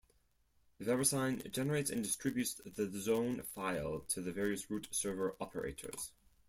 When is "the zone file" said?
2.55-3.99